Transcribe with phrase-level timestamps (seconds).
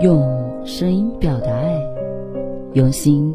[0.00, 0.22] 用
[0.64, 1.80] 声音表达爱，
[2.74, 3.34] 用心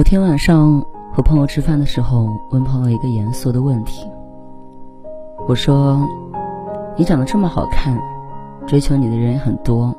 [0.00, 0.80] 某天晚上
[1.12, 4.08] 和朋友吃饭的时候，问朋友一个严肃的问题。
[5.46, 6.00] 我说
[6.96, 8.00] ：“你长得这么好看，
[8.66, 9.94] 追求你的人也很多，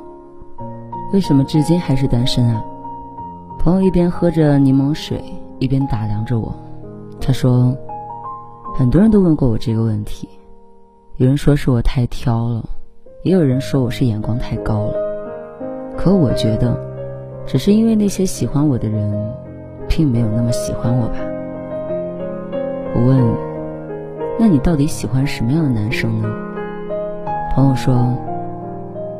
[1.14, 2.66] 为什么至今还是单身啊？”
[3.62, 5.24] 朋友一边喝着柠檬水，
[5.60, 6.52] 一边打量着我。
[7.20, 7.72] 他说
[8.76, 10.28] ：“很多人都问过我这个问题，
[11.18, 12.68] 有人说是我太挑了，
[13.22, 14.96] 也有人说我是眼光太高了。
[15.96, 16.76] 可我觉得，
[17.46, 19.14] 只是因为那些喜欢我的人。”
[19.94, 21.16] 并没有那么喜欢我吧？
[22.96, 23.22] 我问
[24.40, 26.30] ：“那你到底喜欢什么样的男生呢？”
[27.54, 28.16] 朋友说：“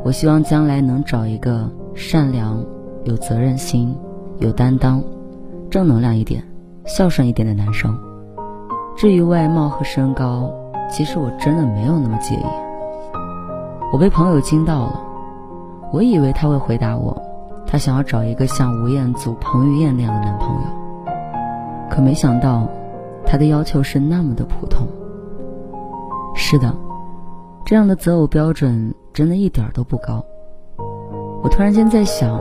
[0.02, 2.64] 我希望将来能找一个善良、
[3.04, 3.94] 有责任心、
[4.38, 5.04] 有担当、
[5.70, 6.42] 正能量一点、
[6.86, 7.94] 孝顺一点的男生。
[8.96, 10.50] 至于外貌和身高，
[10.90, 12.46] 其实我真的没有那么介意。”
[13.92, 15.00] 我被朋友惊到了，
[15.92, 17.14] 我以为他会回答我。
[17.72, 20.60] 她想要找一个像吴彦祖、彭于晏那样的男朋友，
[21.90, 22.68] 可没想到，
[23.24, 24.86] 他的要求是那么的普通。
[26.34, 26.70] 是的，
[27.64, 30.22] 这样的择偶标准真的一点都不高。
[31.42, 32.38] 我突然间在想，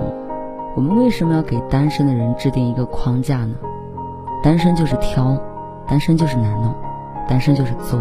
[0.75, 3.55] 我们为什么要给单身的人制定一个框架呢？
[4.43, 5.37] 单身就是挑，
[5.87, 6.75] 单身就是难弄，
[7.25, 7.97] 单身就是作。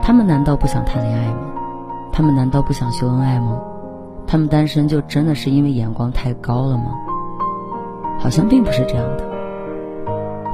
[0.00, 1.40] 他们难道不想谈恋爱吗？
[2.10, 3.60] 他们难道不想秀恩爱吗？
[4.26, 6.86] 他们单身就真的是因为眼光太高了吗？
[8.18, 9.24] 好像并不是这样的。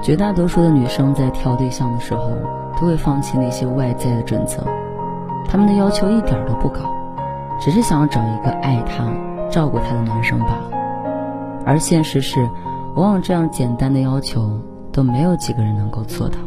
[0.02, 2.30] 绝大多数的女生在挑对象的时候，
[2.80, 4.62] 都会放弃那些外在的准则，
[5.46, 6.80] 他们的要求一点都不高，
[7.60, 9.04] 只是想要找一个爱她、
[9.50, 10.70] 照顾她的男生罢了。
[11.66, 12.48] 而现实是，
[12.96, 14.58] 往往这样简单的要求
[14.90, 16.38] 都没有几个人能够做到。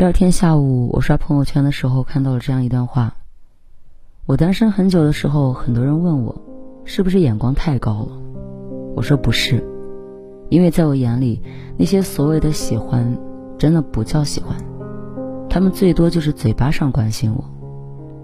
[0.00, 3.16] 第二天下午，我刷朋友圈的时候看到了这样一段话：
[4.24, 6.34] 我单身很久的时候，很多人问我，
[6.86, 8.12] 是不是眼光太高了？
[8.96, 9.62] 我说不是，
[10.48, 11.42] 因为在我眼里，
[11.76, 13.14] 那些所谓的喜欢，
[13.58, 14.56] 真的不叫喜欢，
[15.50, 17.44] 他们最多就是嘴巴上关心我。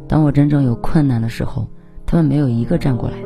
[0.09, 1.69] 当我真正有困难的时候，
[2.07, 3.19] 他们没有一个站过来，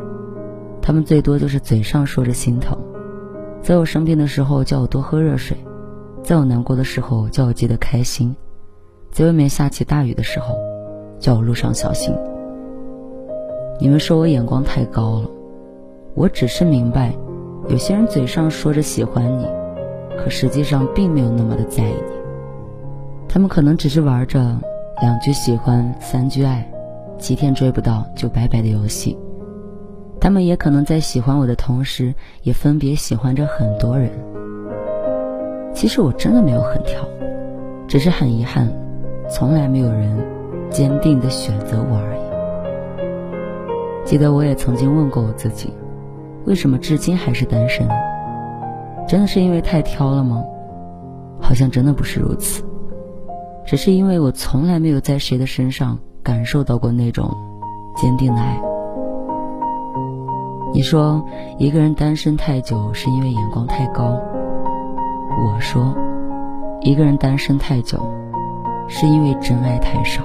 [0.82, 2.76] 他们最多就是嘴上说着心疼，
[3.62, 5.56] 在我生病的时候叫我多喝热水。
[6.22, 8.32] 在我难过的时候，叫我记得开心；
[9.10, 10.56] 在外面下起大雨的时候，
[11.18, 12.14] 叫我路上小心。
[13.80, 15.30] 你们说我眼光太高了，
[16.14, 17.12] 我只是明白，
[17.68, 19.46] 有些人嘴上说着喜欢你，
[20.18, 22.20] 可实际上并没有那么的在意你。
[23.28, 24.38] 他们可能只是玩着
[25.00, 26.70] 两句喜欢，三句爱，
[27.18, 29.18] 七天追不到就拜拜的游戏。
[30.20, 34.10] 他们也可能在喜欢我的同时，也分别喜欢着很多人。
[35.72, 37.02] 其实我真的没有很挑，
[37.88, 38.68] 只是很遗憾，
[39.30, 40.16] 从来没有人
[40.68, 42.20] 坚定的选择我而已。
[44.04, 45.72] 记得我也曾经问过我自己，
[46.44, 47.88] 为什么至今还是单身？
[49.08, 50.44] 真的是因为太挑了吗？
[51.40, 52.62] 好像真的不是如此，
[53.64, 57.34] 只是因为我从来没有在谁的身上感受到过那种
[57.96, 58.60] 坚定的爱。
[60.72, 61.24] 你说
[61.58, 64.20] 一个人单身太久是因为眼光太高？
[65.42, 65.94] 我说，
[66.82, 67.98] 一个人单身太久，
[68.88, 70.22] 是因为真爱太少。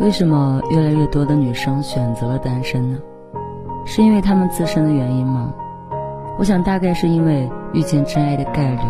[0.00, 2.98] 为什么越来越多的女生选择了单身呢？
[3.84, 5.52] 是因为她们自身的原因吗？
[6.38, 8.80] 我想大概是因为遇见真爱的概率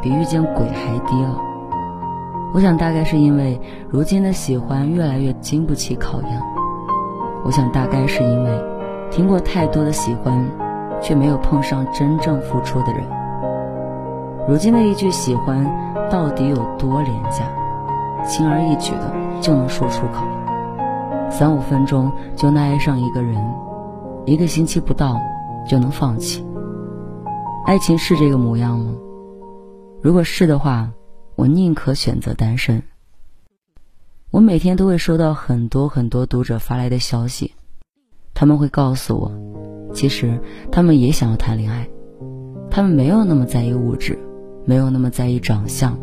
[0.00, 1.36] 比遇见鬼还低了。
[2.54, 6.40] 我想大概是因为如今的喜欢越来越经不起考验。
[7.44, 8.64] 我想大概是因为
[9.10, 10.48] 听过太多的喜欢，
[11.00, 13.02] 却没有碰上真正付出的人。
[14.48, 15.66] 如今的一句喜欢
[16.08, 17.44] 到底有多廉价，
[18.24, 20.24] 轻而易举的就能说出口，
[21.30, 23.36] 三五分钟就能爱上一个人，
[24.26, 25.18] 一个星期不到
[25.68, 26.44] 就能放弃。
[27.64, 28.94] 爱情是这个模样吗？
[30.02, 30.90] 如果是的话。
[31.36, 32.82] 我宁可选择单身。
[34.30, 37.54] 我每天都会收到很多很多读者发来的消息，
[38.34, 39.32] 他们会告诉我，
[39.94, 40.38] 其实
[40.70, 41.88] 他们也想要谈恋爱，
[42.70, 44.18] 他们没有那么在意物质，
[44.66, 45.98] 没有那么在意长相，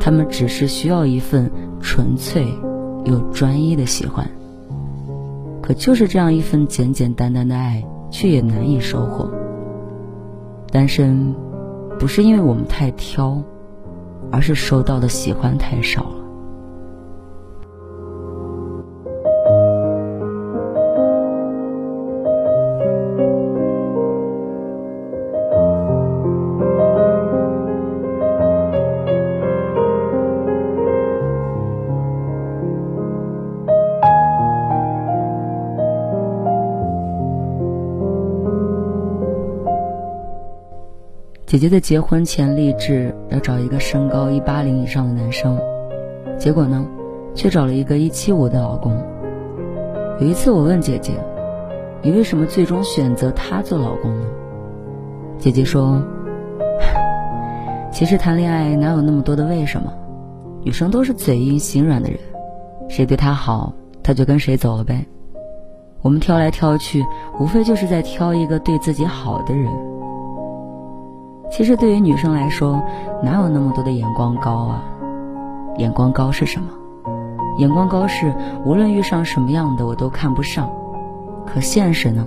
[0.00, 1.48] 他们只是需要一份
[1.80, 2.52] 纯粹
[3.04, 4.28] 又专一的喜欢。
[5.66, 9.28] 可就是这样一份简简单单的爱，却也难以收获。
[10.70, 11.34] 单身，
[11.98, 13.42] 不是因为我们太挑。
[14.32, 16.04] 而是收到的喜欢太少。
[41.56, 45.58] 姐姐的结婚前立志要找一个身高一八零以上的男生，
[46.38, 46.86] 结果呢，
[47.34, 48.94] 却找了一个一七五的老公。
[50.20, 51.14] 有一次我问姐姐
[52.04, 54.26] ：“你为什么最终选择他做老公呢？”
[55.40, 55.98] 姐姐说
[57.90, 59.90] ：“其实谈恋爱哪有那么多的为什么？
[60.62, 62.18] 女生都是嘴硬心软的人，
[62.86, 63.72] 谁对她好，
[64.02, 65.02] 她就跟谁走了呗。
[66.02, 67.02] 我们挑来挑去，
[67.40, 69.66] 无非就是在挑一个对自己好的人。”
[71.56, 72.82] 其实对于女生来说，
[73.22, 74.84] 哪有那么多的眼光高啊？
[75.78, 76.68] 眼光高是什么？
[77.56, 78.30] 眼光高是
[78.66, 80.70] 无论遇上什么样的我都看不上。
[81.46, 82.26] 可现实呢？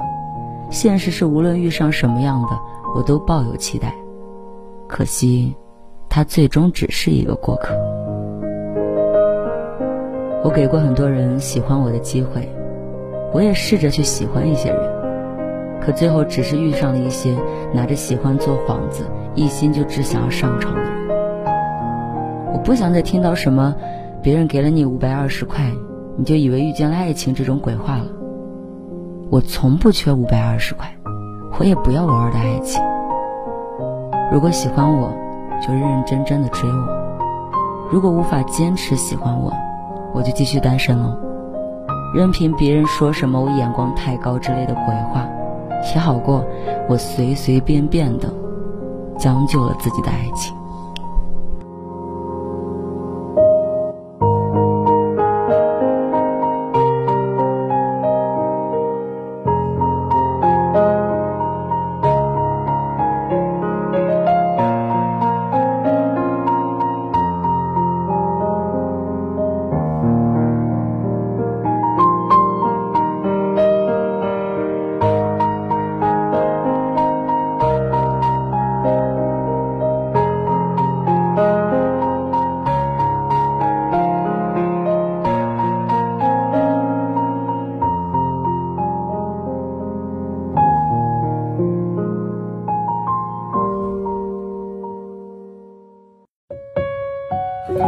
[0.71, 2.47] 现实是无论遇上什么样的
[2.95, 3.93] 我都抱有期待。
[4.87, 5.55] 可惜，
[6.09, 7.75] 他最终只是一个过客。
[10.43, 12.49] 我给过很多人喜欢我的机会，
[13.31, 14.79] 我也试着去喜欢一些人。
[15.79, 17.37] 可最后只是遇上了一些
[17.71, 19.05] 拿着喜欢做幌子，
[19.35, 20.89] 一心就只想要上床的人。
[22.53, 23.75] 我不想再听到什么
[24.21, 25.71] 别人给了你五百二十块，
[26.17, 28.05] 你就以为遇见了爱情这种鬼话了。
[29.29, 30.91] 我从不缺五百二十块，
[31.59, 32.81] 我也不要偶尔的爱情。
[34.31, 35.11] 如果喜欢我，
[35.65, 36.75] 就认认真真的追我；
[37.91, 39.53] 如果无法坚持喜欢我，
[40.13, 41.17] 我就继续单身喽，
[42.13, 45.27] 任凭别人说什么我眼光太高之类的鬼话。
[45.93, 46.43] 也好过，
[46.89, 48.27] 我随随便便的
[49.19, 50.58] 将就了自己的爱情。
[97.79, 97.85] 有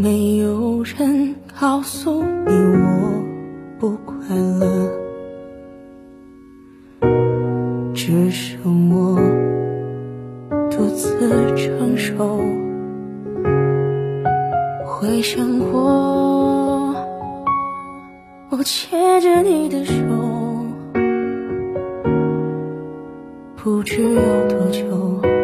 [0.00, 3.24] 没有人告诉你我
[3.80, 4.88] 不快乐？
[7.94, 9.05] 只剩我
[10.96, 12.40] 自承受。
[14.84, 16.94] 回想过，
[18.48, 19.92] 我牵着你的手，
[23.56, 25.35] 不知有多久。